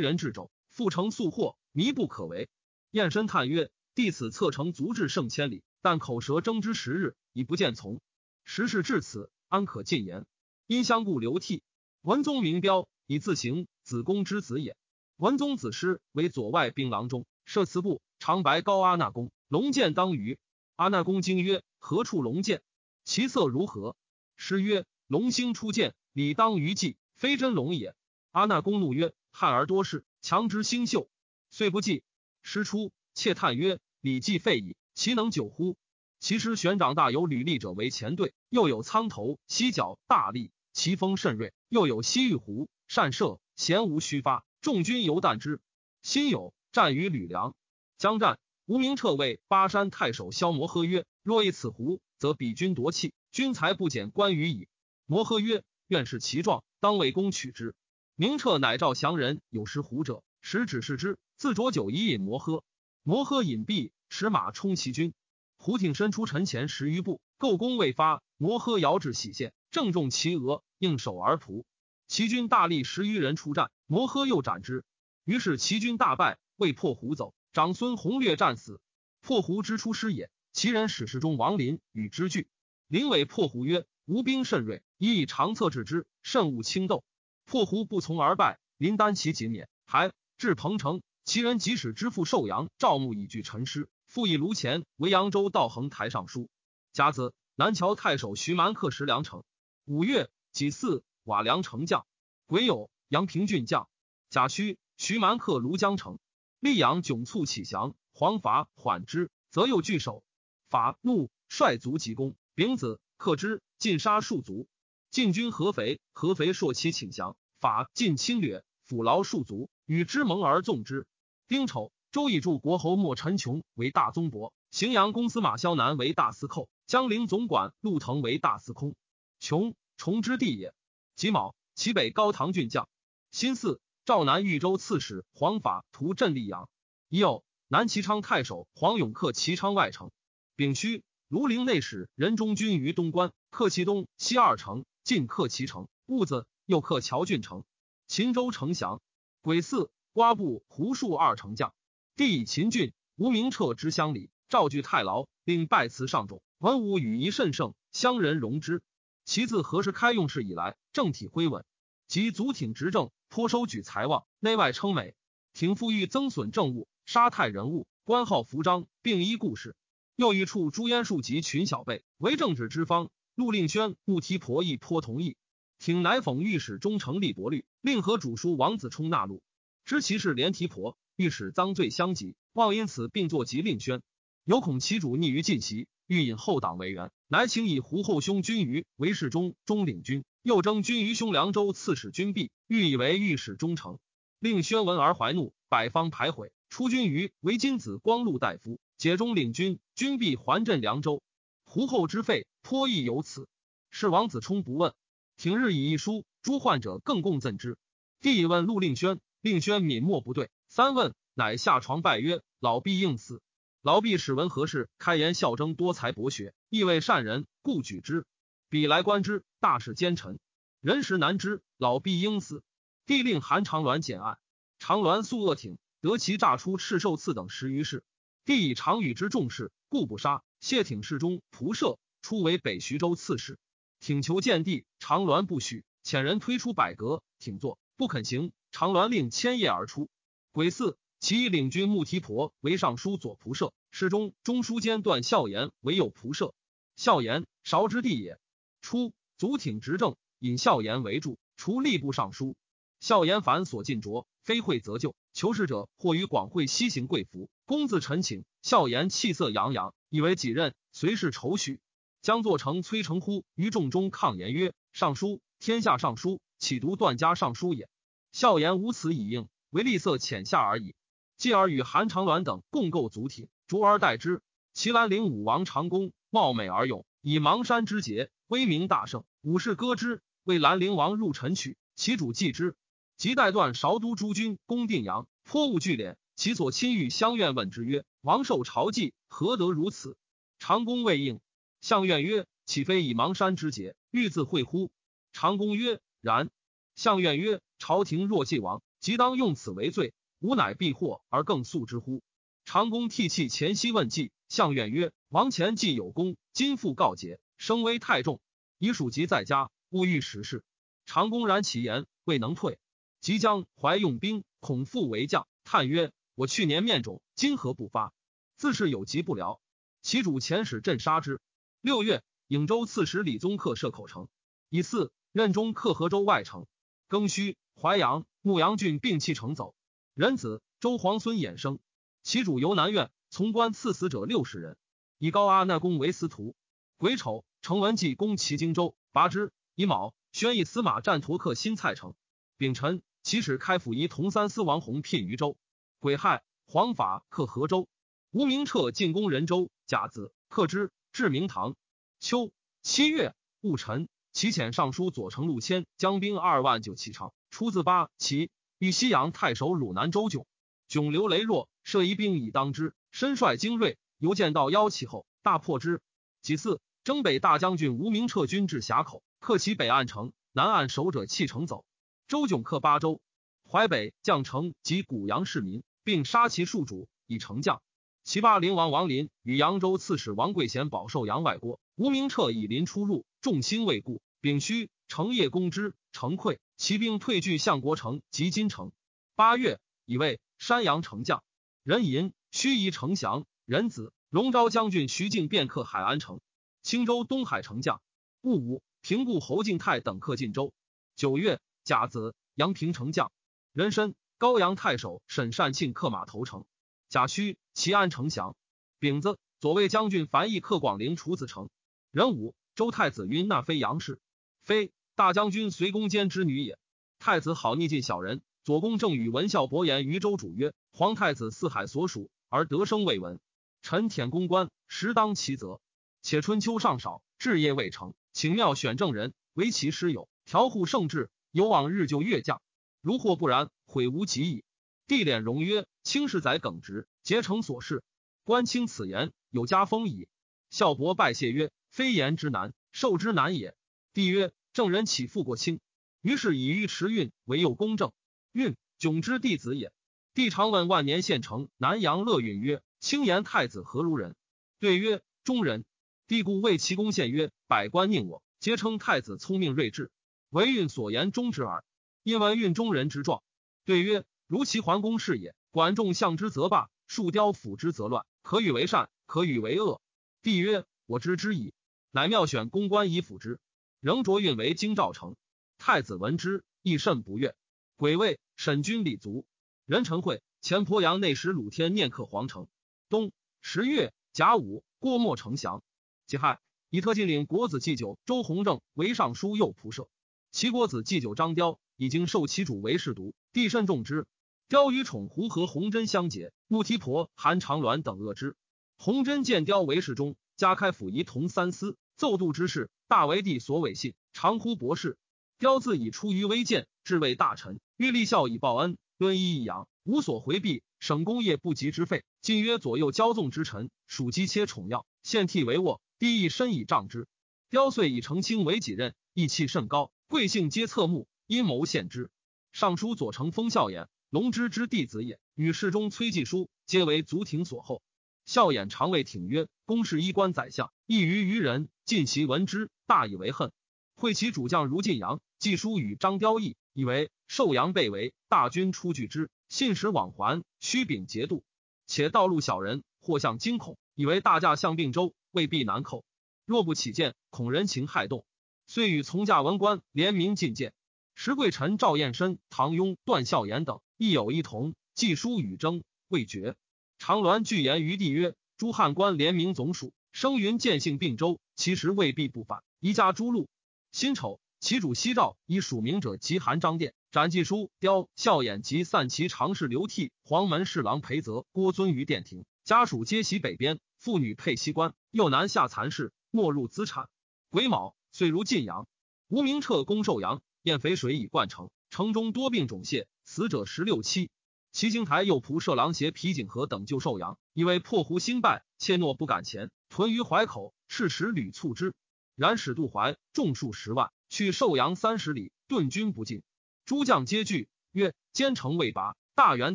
[0.00, 2.48] 人至肘，复成速获，弥不可为。
[2.90, 8.00] 燕身叹曰：“弟此策成足至胜千里，但口舌争之十日，已不见从。
[8.42, 10.26] 时事至此，安可进言？
[10.66, 11.62] 因相顾流涕。
[12.02, 14.76] 文宗明标，以自行子贡之子也。
[15.16, 20.40] 文宗子师为左外兵郎中，设祠部，长白高阿那公，龙剑当于。
[20.74, 22.62] 阿那公惊曰：何处龙剑？
[23.04, 23.96] 其色如何？
[24.36, 27.94] 师曰：龙星出剑，理当于祭。”非真龙也。
[28.32, 31.08] 阿那公怒曰：“汉而多事，强之星宿，
[31.48, 32.02] 遂不祭。”
[32.42, 35.76] 师出，窃叹曰：“礼既废矣，其能久乎？”
[36.18, 44.44] 其师玄长大有履历者为前队，又有苍头、犀角、大力，其锋甚锐；又有西域狐，善射，弦无虚发。
[44.60, 45.60] 众军犹惮之。
[46.02, 47.54] 辛酉，战于吕梁。
[47.98, 54.68] 将战，吴明彻谓巴山太守萧摩诃曰：“若以此胡，则彼军夺气，军才不减关羽矣。”
[55.06, 57.74] 摩诃曰：“愿是其状。”当为公取之。
[58.14, 61.18] 明彻乃召降人，有识胡者，使指示之。
[61.36, 62.62] 自酌酒以饮摩诃。
[63.02, 65.14] 摩诃饮毕，持马冲其军。
[65.56, 71.64] 胡挺身出陈前十余步，构弓未发，摩诃遥至喜县，正中其额，应手而仆。
[72.08, 74.84] 齐军大力十余人出战，摩诃又斩之。
[75.24, 77.34] 于是齐军大败，未破胡走。
[77.52, 78.80] 长孙弘略战死。
[79.20, 80.30] 破胡之出师也。
[80.52, 82.48] 齐人史事中王林与之俱。
[82.86, 87.04] 林伟破胡曰：“吾兵甚锐。”以以长策制之，慎勿轻斗。
[87.44, 89.68] 破胡不从而败，林丹其仅免。
[89.84, 96.48] 还至彭城，齐人即使之父寿阳赵牧以拒陈师，复以卢前为扬州道衡台尚书。
[96.92, 99.42] 甲子，南桥太守徐蛮克石梁城。
[99.84, 102.06] 五月己巳，瓦梁城将。
[102.46, 103.88] 癸酉，阳平郡将。
[104.30, 106.20] 甲戌，徐蛮克庐江城。
[106.60, 110.22] 溧阳窘促起降，黄伐缓之，则又拒守。
[110.70, 112.36] 伐怒，率卒急攻。
[112.54, 114.68] 丙子，克之，尽杀数卒。
[115.10, 121.08] 晋军合肥，合肥朔其请降，法尽侵略，抚劳戍卒，与之盟而纵之。
[121.48, 128.94] 丁丑，周以助国侯莫陈琼为大宗伯，荥阳公司马萧南为大司寇，江陵总管陆腾为大司空。
[129.40, 130.72] 琼，崇之弟也。
[131.16, 132.90] 己卯，齐北高唐郡将。
[133.30, 136.68] 辛巳，赵南豫州刺史黄法图镇溧阳。
[137.08, 140.10] 乙酉，南齐昌太守黄永克齐昌外城。
[140.56, 144.84] 丙戌，庐陵内史任中军于东关，克其东西二城。
[145.04, 147.64] 进克其城，戊子又克谯郡城，
[148.06, 149.00] 秦州城降。
[149.40, 151.72] 癸巳，瓜部胡数二城将。
[152.14, 156.42] 帝以秦郡吴明彻之乡里，赵据太牢，并拜辞上众。
[156.58, 158.82] 文武与仪甚盛，乡人容之。
[159.26, 161.64] 其自何时开用事以来，政体恢稳，
[162.06, 165.16] 及足挺执政，颇收举财旺，内外称美。
[165.52, 169.74] 挺复欲增损政务，杀太人物，官号服章，并依故事。
[170.14, 173.10] 又欲处朱焉庶及群小辈，为政治之方。
[173.34, 175.36] 陆令轩、穆提婆亦颇同意，
[175.80, 179.42] 挺乃讽御史中丞立伯律，令和主书王子冲纳禄。
[179.84, 184.02] 知其事连提婆，御史赃罪相及，望因此并作及令轩。
[184.44, 193.98] 有恐其主逆于晋袭，欲引后党为援，乃请以胡后兄君于为侍中、中领军，又征君于兄凉州刺史君弼，欲以为御史中丞。
[194.38, 201.22] 令宣闻而怀怒，百方排毁，出军于为金子光禄大夫，解中领军，君弼还镇凉州。
[201.64, 202.46] 胡后之废。
[202.62, 203.46] 颇亦有此，
[203.90, 204.92] 是王子充不问。
[205.36, 207.78] 挺日以一书，诸患者更共赠之。
[208.20, 210.50] 帝问陆令轩，令轩泯默不对。
[210.68, 213.40] 三问，乃下床拜曰：“老毕应死。”
[213.82, 218.26] 老毕使闻何事，开言笑征多才博学，亦为善人，故举之。
[218.68, 220.38] 彼来观之，大事奸臣，
[220.80, 221.62] 人实难知。
[221.76, 222.62] 老必应死。
[223.06, 224.38] 帝令韩长鸾简案。
[224.78, 228.02] 长鸾素恶挺，得其诈出赤寿赐等十余事。
[228.44, 230.42] 帝以常与之重视，故不杀。
[230.58, 231.98] 谢挺侍中仆射。
[232.22, 233.58] 初为北徐州刺史，
[234.00, 238.52] 请求见帝，长鸾不许，遣人推出百阁，挺坐不肯行。
[238.72, 240.10] 长鸾令千叶而出。
[240.50, 246.54] 癸巳，其以领军穆提婆为尚书左仆射，侍中、中书监段孝言为右仆射。
[246.94, 248.38] 孝言韶之弟也。
[248.80, 252.54] 初，足挺执政，引孝言为助，除吏部尚书。
[253.00, 255.16] 孝言凡所进着，非会则就。
[255.32, 257.50] 求事者，或于广会西行贵服。
[257.64, 261.80] 公自陈请，孝言气色洋洋，以为己任，随是愁绪。
[262.22, 267.88] 将作成崔成乎于众中抗言曰：“尚书，天下尚书，岂独段家尚书也？”
[268.30, 270.94] 孝言无此以应，为立色浅下而已。
[271.36, 274.42] 继而与韩长鸾等共构足体，逐而代之。
[274.72, 279.24] 齐兰陵武王长公貌美而勇，以邙山之节，威名大盛。
[279.42, 282.76] 武士歌之，为兰陵王入陈曲，其主祭之。
[283.16, 286.16] 即代段韶都诸军攻定阳，颇务聚敛。
[286.36, 290.18] 其所亲遇相愿问之曰：“王受朝祭，何得如此？”
[290.60, 291.40] 长公未应。
[291.80, 294.90] 相愿曰：“岂非以邙山之节，欲自会乎？”
[295.32, 296.50] 长公曰：“然
[296.94, 300.12] 相愿曰：“朝廷若既亡，即当用此为罪，
[300.46, 302.22] 吾乃避祸而更速之乎？”
[302.64, 304.30] 长公涕泣，前夕问计。
[304.48, 308.40] 相愿曰：“王前既有功，今复告捷，声威太重，
[308.78, 310.62] 以属疾在家，勿欲实事。”
[311.04, 312.78] 长公然其言，未能退。
[313.20, 315.48] 即将怀用兵，恐复为将。
[315.64, 318.12] 叹曰：“我去年面肿，今何不发？
[318.56, 319.60] 自是有疾不疗。”
[320.00, 321.40] 其主遣使镇杀之。
[321.80, 324.28] 六月，颍州刺史李宗克设口城。
[324.68, 326.66] 以四任中克河州外城。
[327.08, 329.74] 庚戌，淮阳、牧阳郡并弃城走。
[330.16, 331.78] 仁子周皇孙衍生。
[332.22, 334.78] 其主由南苑，从官赐死者六十人，
[335.18, 336.56] 以高阿那公为司徒。
[336.96, 339.52] 癸丑，成文纪攻齐荆州，拔之。
[339.74, 342.14] 乙卯，宣以司马战陀克新蔡城。
[342.56, 345.58] 丙辰，起使开府仪同三司王弘聘于州。
[345.98, 347.86] 癸亥，黄法克河州。
[348.30, 351.76] 吴明彻进攻仁州，甲子克之，至明堂。
[352.20, 352.50] 秋
[352.82, 360.44] 七月戊辰，齐遣尚书左丞陆谦将兵二万就启程，出自八齐，与西阳太守汝南周迥。
[360.88, 366.00] 迥刘羸弱，设一兵以当之，身率精锐，由见到腰其后，大破之。
[366.42, 371.84] 其次，征北大将军吴明彻军至峡口，克其北岸城，南岸守者弃城走。
[372.28, 373.20] 周迥克巴州，
[373.68, 377.82] 淮北将城及古阳市民，并杀其戍主，以成将。
[378.22, 384.20] 齐霸陵王王林与扬州刺史王贵贤保受阳外郭，吴明彻以临出入，众心未固。
[384.40, 388.92] 丙戌，成业攻之，城溃，骑兵退据相国城及金城。
[389.34, 391.42] 八月，以为山阳城将。
[391.82, 393.46] 人寅，须夷丞降。
[393.64, 396.40] 人子，荣昭将军徐敬便克海安城。
[396.82, 398.00] 青州东海城将。
[398.40, 400.72] 戊午，平固侯敬泰等克晋州。
[401.14, 401.60] 九月。
[401.84, 403.30] 甲子，阳平城将，
[403.72, 406.64] 人参高阳太守沈善庆克马头城。
[407.08, 408.56] 甲戌，齐安城降。
[408.98, 411.70] 丙子，左卫将军樊毅克广陵楚子城。
[412.10, 414.18] 壬午，周太子云那非杨氏，
[414.64, 416.78] 非大将军随公监之女也。
[417.18, 418.42] 太子好逆近小人。
[418.64, 423.40] 左公正与文孝伯言于周主曰：“皇太子四海所属，而得生未闻。
[423.80, 425.80] 臣舔公关，实当其责。
[426.20, 432.60] 且春秋尚少，治业未成，请妙选正人，为其师友，调护圣治。”有往日就越将，
[433.00, 434.64] 如或不然，悔无及矣。
[435.06, 438.04] 帝敛容曰：“卿是宰耿直，竭诚所事。
[438.44, 440.28] 官卿此言，有加封矣。”
[440.68, 443.74] 孝伯拜谢曰：“非言之难，受之难也。”
[444.12, 445.80] 帝曰：“正人岂复过卿？”
[446.20, 448.12] 于是以尉迟运为右公正。
[448.52, 449.90] 运迥之弟子也。
[450.34, 454.36] 帝常问万年县城南阳乐运曰：“卿言太子何如人？”
[454.78, 455.86] 对曰：“中人。”
[456.28, 460.10] 帝故谓其公献曰：“百官宁我，皆称太子聪明睿智。”
[460.50, 461.82] 唯运所言中之耳，
[462.22, 463.42] 因闻运中人之状，
[463.86, 465.54] 对曰：如其桓公是也。
[465.70, 468.26] 管仲相之则罢，树雕辅之则乱。
[468.42, 470.02] 可与为善，可与为恶。
[470.42, 471.72] 帝曰：我知之矣。
[472.10, 473.58] 乃妙选公关以辅之，
[474.06, 475.34] 仍着运为京兆城。
[475.78, 477.56] 太子闻之，亦甚不悦。
[477.96, 479.44] 癸未，沈君礼卒。
[479.84, 482.68] 任臣会前鄱阳内史鲁天念克皇城。
[483.08, 485.82] 冬十月甲午，郭沫丞降。
[486.28, 490.08] 己亥，以特进领国子祭酒周弘正为尚书右仆射。
[490.52, 494.28] 齐国子祭酒张雕已经受其主为侍读，帝甚重之。
[494.68, 498.54] 雕与宠胡和弘真相结，穆提婆、韩长鸾等恶之。
[498.98, 505.18] 弘真见雕为侍中，加开府仪同三司，奏度之事，大为帝所委信，常呼博士。
[505.58, 510.82] 雕自以出于微贱，至为大臣，欲立孝以报恩，敦衣以养，无所回避。
[510.98, 517.28] 省功业不及之费，今曰左右骄纵之臣，属机切宠要，献替为卧，帝亦深以仗之。
[517.68, 520.10] 雕遂以澄清为己任，义气甚高。
[520.26, 522.30] 贵姓皆侧目，阴谋献之。
[522.72, 525.38] 尚书左丞封孝言，龙之之弟子也。
[525.54, 528.02] 与侍中崔继书，皆为足廷所厚。
[528.46, 533.72] 孝衍常谓挺曰：“公事衣冠宰相，异于愚人。”晋其闻之，大以为恨。
[534.14, 541.64] 会其主将如晋阳，继书与张雕议，以为寿阳被围，大军出拒之，信使往还，虚禀节度。
[542.06, 546.24] 且道路小人，或向惊恐，以为大驾向并州，未必难寇。
[546.64, 548.46] 若不起见，恐人情害动。
[548.86, 550.94] 遂与从驾文官联名进谏，
[551.34, 554.94] 石贵臣赵彦深、唐庸、段孝衍等亦有一同。
[555.16, 556.76] 寄书与争未决，
[557.18, 562.82] 长鸾具言于帝曰：“诸汉官联名总署，声云见姓并州，其实未必不反。
[563.00, 563.68] 宜加诸路。”
[564.12, 577.28] 辛丑，其主西诏以署名者及韩章殿斩寄书雕孝衍及散骑常侍刘悌、黄门侍郎裴泽、郭尊于殿庭，家属皆袭北边，妇女配西官，又南下蚕室，没入资产。
[577.70, 578.14] 癸卯。
[578.32, 579.08] 遂如晋阳，
[579.48, 584.50] 吴明彻攻寿阳，验肥水以灌城，城中多病肿泻，死者十六七。
[584.96, 592.14] 齐京台右仆射郎协皮景和等救寿阳，以为破胡兴败，怯懦不敢前，屯于淮口，赤使屡促之。
[592.54, 596.62] 然使渡淮众数十万，去寿阳三十里，顿军不进。
[597.04, 599.94] 诸将皆惧，曰：“坚城未拔，大元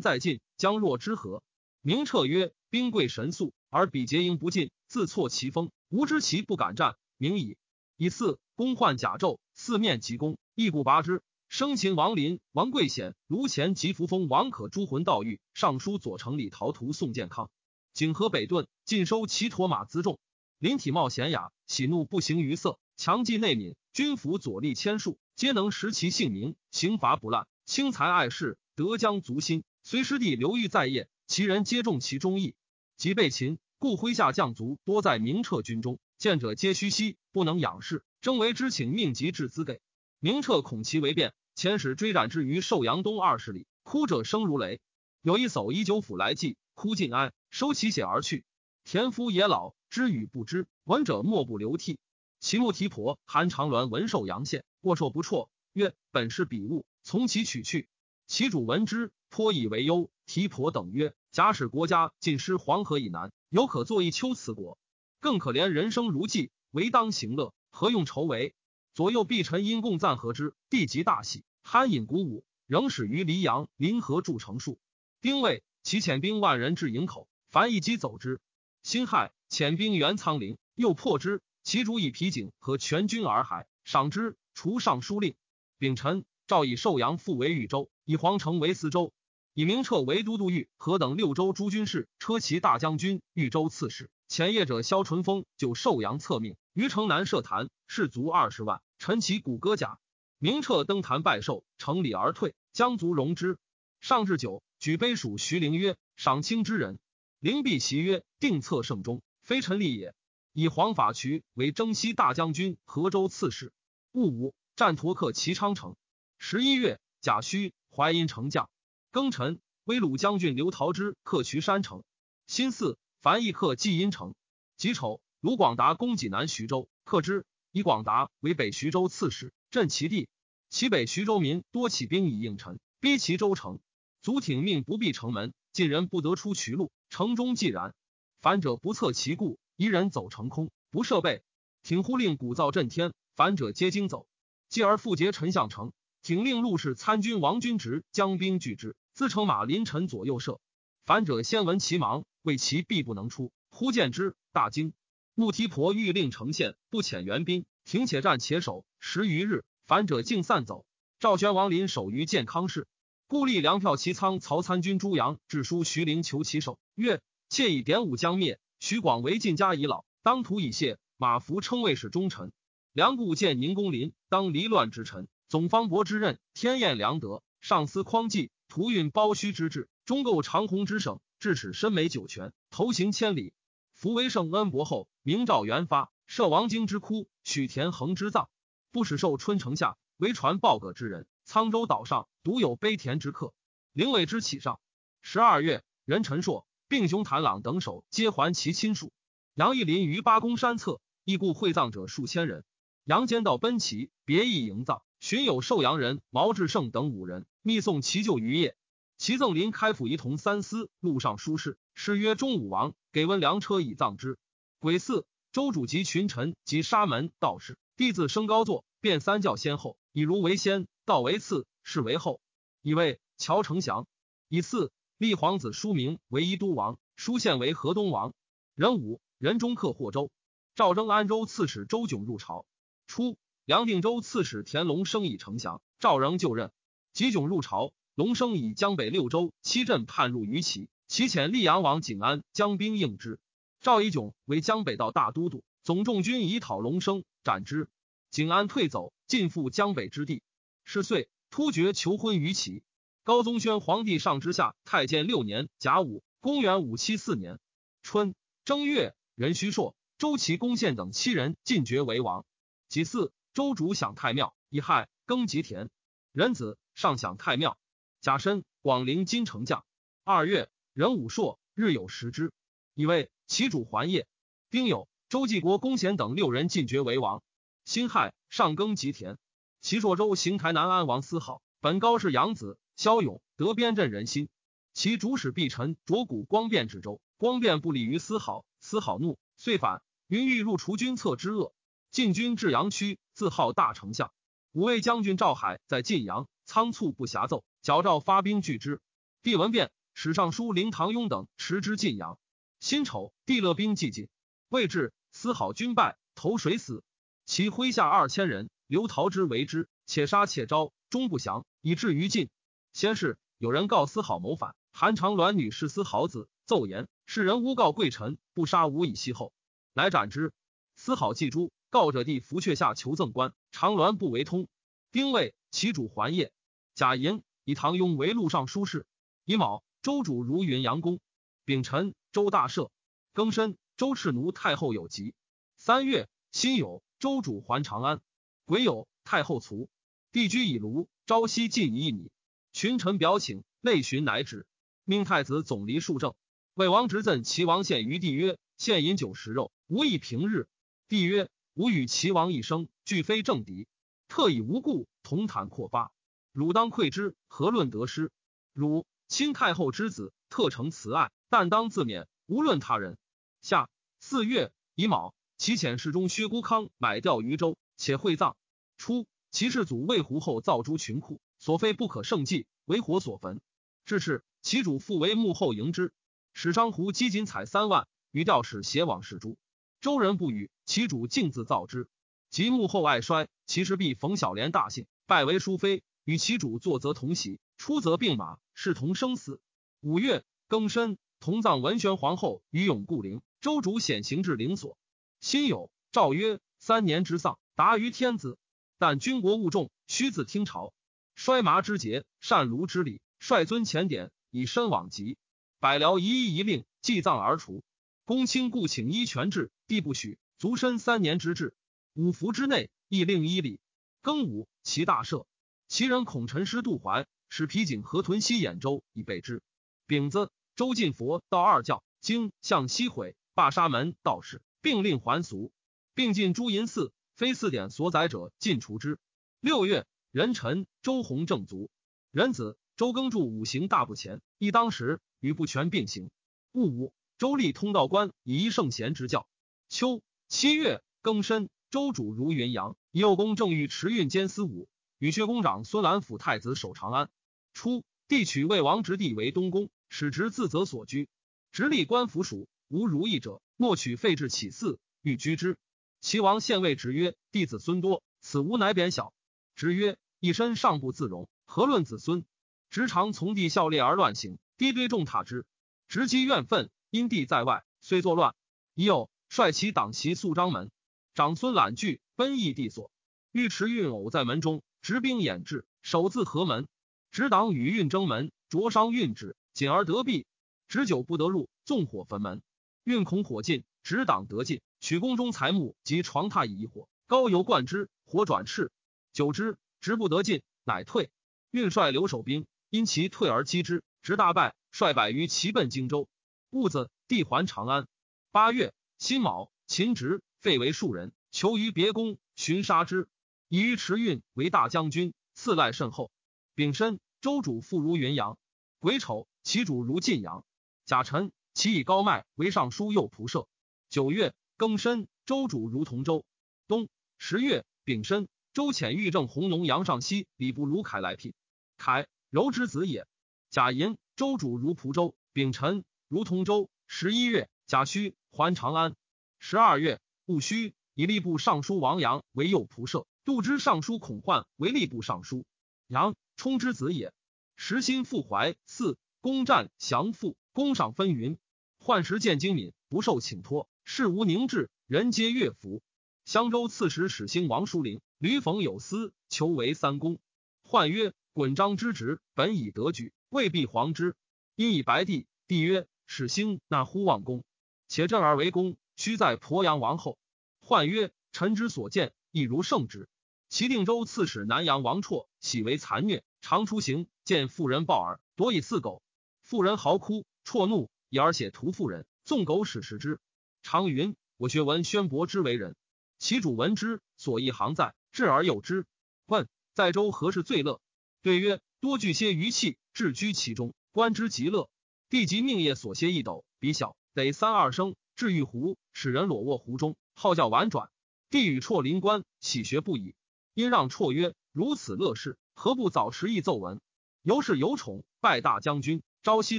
[0.00, 1.42] 在近，将若之何？”
[1.82, 7.56] 明彻曰：“兵贵神速，而彼结营不进，自挫其锋，吾知其不敢战，明矣。”
[7.98, 11.22] 以四攻患甲胄，四面急攻，亦不拔之。
[11.52, 17.50] 生擒王林、王贵显、卢前及扶风王可诸魂盗狱，尚书左丞李陶图宋健康。
[17.92, 20.18] 景和北遁，尽收其驼马辎重。
[20.58, 29.62] 林体貌贤雅，喜怒不形于色，强记内敏，军服左立千数，皆能识其姓名，刑罚不滥，轻财爱事，德将足心。
[29.82, 32.54] 随师弟刘裕在业，其人皆重其忠义。
[32.96, 38.06] 即被擒，故麾下将卒多在明彻军中，见者皆虚息，不能仰视。
[38.22, 39.82] 征为之请命及至资给。
[40.18, 41.34] 明彻恐其为变。
[41.56, 44.80] 遣使追斩之于寿阳东二十里，哭者声如雷。
[45.20, 48.44] 有一叟以九府来祭，哭尽哀，收其血而去。
[48.84, 51.98] 田夫也老，知与不知，闻者莫不流涕。
[52.40, 57.88] 其目提婆韩长鸾闻寿阳县，过硕不辍，曰：“本是彼物，从其取去。”
[58.26, 60.10] 其主闻之，颇以为忧。
[60.26, 64.78] 提婆等曰：“假使国家尽失黄河以南，犹可作一丘辞国，
[65.20, 68.54] 更可怜人生如寄，唯当行乐，何用愁为？”
[68.94, 74.76] 左右必臣因共赞和之，帝即大喜，酣饮鼓舞，仍始于黎阳临河筑城戍。
[75.22, 78.38] 丁未，其遣兵万人至营口，凡一击走之。
[78.82, 81.40] 辛亥，遣兵援仓陵，又破之。
[81.62, 85.36] 其主以皮景和全军而还，赏之，除尚书令。
[85.78, 89.14] 丙辰，诏以寿阳复为豫州，以皇城为司州，
[89.54, 94.10] 以明彻为都督豫何等六州诸军事、车骑大将军、豫州刺史。
[94.26, 99.98] 前业者萧淳风就寿阳策命，于城南设坛，士卒二十万，陈其鼓戈甲。
[100.38, 103.58] 明彻登坛拜寿，成礼而退，将卒容之。
[104.00, 106.98] 上至九，举杯属徐陵曰：“赏卿之人。”
[107.38, 110.14] 灵璧席曰：“定策圣中，非臣立也。”
[110.54, 113.70] 以黄法渠为征西大将军、河州刺史。
[114.12, 115.94] 戊午，战陀克齐昌城。
[116.38, 118.70] 十一月，甲戌，淮阴城将。
[119.12, 122.02] 庚辰，威鲁将军刘陶之克渠山城。
[122.46, 122.96] 辛巳。
[123.20, 124.34] 凡邑克济阴城，
[124.78, 127.44] 己丑，卢广达攻济南徐州，克之。
[127.72, 130.28] 以广达为北徐州刺史，镇其地。
[130.70, 133.80] 其北徐州民多起兵以应陈，逼其州城。
[134.22, 136.90] 卒挺命不闭城门，晋人不得出渠路。
[137.10, 137.94] 城中寂然。
[138.40, 141.42] 反者不测其故，一人走城空，不设备。
[141.82, 144.26] 挺呼令鼓噪震天，反者皆惊走。
[144.70, 150.60] 继而复结陈相城，挺令陆氏参军王君直将兵拒之，自乘马临陈左右射。
[151.04, 152.24] 反者先闻其芒。
[152.42, 154.94] 为其必不能出，忽见之，大惊。
[155.34, 160.84] 穆提婆欲令城县，不遣援兵，停且战且守十余日，反者竟散走。
[161.20, 162.88] 赵宣王临守于建康市，
[163.28, 170.98] 故立粮票其仓曹参军朱阳致书徐陵求其守，曰：妾以典武将灭，徐广为晋家已老，当图以谢。
[171.16, 172.50] 马服称谓是忠臣。
[172.92, 181.20] 梁固见宁公林，当离乱之臣，总方伯之任，天验良德，上司匡济，图运包虚之志，终构长虹之省。
[181.38, 183.52] 至此身美九泉，头行千里。
[183.92, 188.48] 福为圣恩伯后，明诏元发，设王京之窟，许田横之葬。
[188.90, 191.26] 不使受春城下，为传报葛之人。
[191.46, 193.52] 沧州岛上独有悲田之客，
[193.92, 194.80] 灵尾之起上。
[195.20, 199.12] 十二月，任陈硕、并雄谭朗等首皆还其亲属。
[199.52, 202.64] 杨义林于八公山侧，亦故会葬者数千人。
[203.04, 208.76] 杨坚道奔齐，别意营葬，寻有寿阳人毛志胜等五人，密送其旧于夜。
[209.18, 214.36] 其赠临开府仪同三司，路上书事，诗曰：“中武王给温良车以葬之。”
[214.80, 222.40] 癸巳，周主及群臣及沙门道士，弟子升高座，变三教先后，以儒为先，道为次，士为后。
[222.82, 224.08] 以为乔丞祥。
[224.48, 228.34] 以次，立皇子书名为宜都王，书县为河东王。
[228.74, 230.32] 壬午，任中克霍州。
[230.74, 232.66] 赵征安州刺史周炯入朝。
[233.06, 236.72] 初，梁定州刺史田龙生以丞相，赵仍就任。
[237.12, 237.92] 吉炯入朝。
[238.14, 243.38] 龙生以江北六州七镇叛入于齐，齐遣溧阳王景安将兵应之。
[243.80, 247.88] 赵以炯为江北道大都督，总众军以讨龙生，斩之。
[248.30, 250.42] 景安退走，尽复江北之地。
[250.84, 252.82] 是岁，突厥求婚于齐。
[253.22, 257.60] 高宗宣皇帝上之下太监六年甲午，公元五七四年
[258.02, 258.34] 春
[258.64, 262.44] 正月，任虚硕、周齐公宪等七人进爵为王。
[262.88, 265.90] 己巳，周主享太庙，乙亥，耕吉田。
[266.32, 267.76] 壬子，上享太庙。
[268.22, 269.84] 甲申，广陵金城将。
[270.24, 272.50] 二月，壬午朔，日有食之。
[272.94, 274.26] 以为其主还业。
[274.70, 277.42] 丁酉，周继国公贤等六人进爵为王。
[277.84, 279.36] 辛亥，上耕吉田。
[279.82, 284.48] 齐朔州邢台南安王司好，本高氏养子，骁勇，得边镇人心。
[284.94, 290.02] 其主使毕臣着古光变之州，光变不利于司好，司好怒，遂反。
[290.26, 291.74] 云欲入除君策之恶，
[292.12, 294.34] 晋军至阳区，自号大丞相。
[294.72, 299.00] 五位将军赵海在晋阳，仓促不暇奏，矫诏发兵拒之。
[299.42, 302.38] 帝闻变，使尚书令唐雍等持之晋阳。
[302.80, 304.28] 辛丑，帝勒兵既进，
[304.68, 307.02] 未至，司好军败，投水死。
[307.46, 312.50] 其麾下二千人，刘陶之为之，且杀且招，终不降，以至于晋。
[312.92, 319.54] 先是，有人告司好谋反，韩长鸾女是司好子，奏言世人诬告贵臣，不杀无以息后，
[319.94, 320.52] 来斩之。
[320.94, 324.66] 司好祭诛，告者帝伏阙下求赠官，长鸾不为通。
[325.10, 326.50] 丁未，其主还业。
[326.94, 329.04] 贾寅，以唐雍为录尚书事。
[329.44, 331.20] 乙卯，周主如云阳公。
[331.66, 332.88] 丙辰，周大赦。
[333.34, 335.34] 庚申，周赤奴太后有疾。
[335.76, 338.22] 三月，辛酉，周主还长安。
[338.64, 339.90] 癸酉，太后卒。
[340.32, 342.30] 帝居以庐，朝夕进一米。
[342.72, 344.66] 群臣表请，内寻乃止。
[345.04, 346.34] 命太子总离庶政。
[346.72, 350.68] 魏王执赠齐王献于帝曰：“献饮酒食肉，无以平日。”
[351.06, 353.86] 帝曰：“吾与齐王一生，俱非政敌，
[354.28, 356.12] 特以无故同袒阔发。
[356.52, 358.30] 汝当愧之，何论得失？
[358.72, 363.16] 汝。”亲太后之子，特承慈爱，但当自勉，无论他人。
[363.62, 363.88] 下
[364.20, 368.58] 四月乙卯，其遣侍中薛孤康买钓于州，且会葬。
[368.98, 373.62] 初，其世祖魏胡后造诸群库，所非不可胜计，为火所焚。
[374.04, 376.12] 至是，其主复为幕后迎之，
[376.52, 379.56] 使商胡积锦彩三万，于钓使携往使诸。
[380.02, 382.08] 周人不语，其主径自造之。
[382.50, 387.60] 及幕后爱衰，其实必冯小莲大幸，拜为淑妃，与其主坐则同席。
[387.76, 389.60] 出则并马，视同生死。
[390.00, 393.42] 五月庚申，同葬文宣皇后于永固陵。
[393.60, 394.98] 周主显行至陵所。
[395.38, 398.58] 辛酉，诏曰：三年之丧，达于天子。
[398.98, 400.92] 但军国务重，须自听朝。
[401.36, 405.36] 衰麻之节，善卢之礼，率尊前典，以身往疾。
[405.78, 407.84] 百僚一一一令，祭葬而除。
[408.24, 410.38] 公卿故请依权制，帝不许。
[410.56, 411.74] 卒身三年之制。
[412.14, 413.78] 五服之内，亦令依礼。
[414.22, 415.44] 庚午，其大赦。
[415.86, 417.26] 其人恐陈师杜怀。
[417.50, 419.62] 使皮景河屯西兖州以备之。
[420.06, 425.70] 丙子，周进佛道二教，经向西毁，罢沙门道士，并令还俗，
[426.14, 429.18] 并进诸淫寺，非四典所载者，尽除之。
[429.60, 431.90] 六月，壬辰，周弘正卒。
[432.30, 436.30] 壬子，周耕助五行大不前，亦当时与不全并行。
[436.72, 439.46] 戊午，周立通道官，以一圣贤之教。
[439.92, 444.88] 秋七月，庚申，周主如云阳，右公正御持运兼司武，
[445.18, 447.28] 与薛公长孙兰辅太子守长安。
[447.74, 451.28] 初，帝取魏王直弟为东宫，使直自责所居。
[451.72, 455.76] 直立官府属，无如意者，莫取废置起嗣，欲居之。
[456.22, 459.34] 齐王献位直曰：“弟子孙多，此无乃贬小。”
[459.76, 462.46] 直曰：“一身尚不自容，何论子孙？”
[462.88, 465.66] 直常从弟孝烈而乱行，低堆重塔之。
[466.08, 468.54] 直积怨愤，因弟在外，虽作乱，
[468.94, 470.90] 已有率其党袭肃章门。
[471.34, 473.10] 长孙览惧，奔诣帝所。
[473.52, 476.88] 尉迟运偶在门中，执兵掩至，守自河门。
[477.30, 480.46] 执党与运争门，灼伤运止，仅而得避。
[480.88, 482.62] 执久不得入，纵火焚门。
[483.04, 488.88] 运恐火尽，执党得进，取宫中财木及床榻以一火，高油灌之，火转炽。
[489.34, 491.30] 久之，执不得进，乃退。
[491.70, 496.26] 运率留守兵，因其退而击之，执大败，率百余骑奔荆州。
[496.70, 498.08] 戊子，帝还长安。
[498.50, 503.28] 八月辛卯，秦直废为庶人，囚于别宫，寻杀之。
[503.68, 506.32] 以于持运为大将军，赐赖甚厚。
[506.74, 508.58] 丙申，周主复如云阳。
[508.98, 510.64] 癸丑，其主如晋阳。
[511.04, 513.68] 甲辰，其以高迈为尚书右仆射。
[514.08, 516.44] 九月庚申，周主如同州。
[516.88, 517.08] 冬
[517.38, 521.54] 十月丙申，周遣御正弘农杨尚西礼部卢凯来聘。
[521.96, 523.28] 凯，柔之子也。
[523.70, 525.36] 甲寅，周主如蒲州。
[525.52, 526.90] 丙辰，如同州。
[527.06, 529.14] 十一月甲戌，还长安。
[529.58, 535.66] 十二月戊戌，以吏部尚书王阳为右仆射，度之尚书孔焕为吏部尚书。
[536.06, 536.34] 阳。
[536.56, 537.34] 冲之子也，
[537.76, 538.76] 时心复怀。
[538.86, 541.58] 四攻战降附，攻赏纷纭。
[541.98, 546.00] 患时见精敏，不受请托，事无宁志，人皆乐服。
[546.46, 550.38] 襄州刺史始兴王叔陵，吕讽有司，求为三公。
[550.82, 554.34] 患曰：“滚章之职，本以得举，未必皇之。
[554.76, 557.64] 因以白帝。”帝曰：“始兴那乎望公，
[558.12, 560.36] 且振而为公，须在鄱阳王后。”
[560.84, 563.26] 患曰：“臣之所见，亦如圣旨。”
[563.70, 569.22] 齐定州刺史南阳王绰喜为残虐，常出行见妇人抱耳，夺以似狗。
[569.62, 573.40] 妇人嚎哭，绰怒，以而写屠妇人，纵狗使食之。
[573.82, 575.96] 常云：“我学闻宣伯之为人。”
[576.38, 579.06] 其主闻之，所一行在，至而诱之。
[579.46, 581.00] 问在州何事最乐？
[581.40, 584.90] 对曰：“多聚些余气，置居其中，观之极乐。”
[585.30, 591.10] 帝即命业所歇一斗，比小得三二声，置玉壶，使人裸卧壶中，号叫婉转。
[591.48, 593.34] 帝与绰临官，喜学不已。
[593.72, 597.00] 因让绰曰：“如此乐事，何不早时议奏文？”
[597.42, 599.78] 由是有宠，拜大将军，朝夕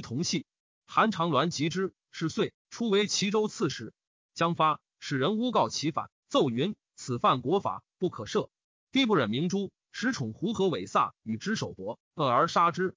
[0.00, 0.46] 同系。
[0.84, 3.94] 韩长鸾及之，是岁初为齐州刺史。
[4.34, 8.48] 将发，使人诬告其反，奏云：“此犯国法，不可赦。”
[8.90, 12.96] 帝不忍明珠，使宠胡和韦飒与之首搏，恶而杀之。